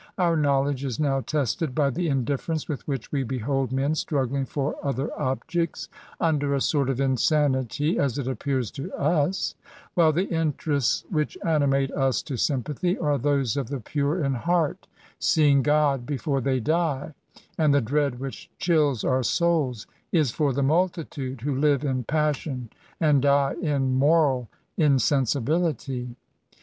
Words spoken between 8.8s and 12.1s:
us, while the interests which animate